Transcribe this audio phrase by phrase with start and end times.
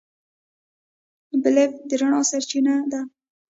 [1.41, 3.01] بلب د رڼا سرچینه ده.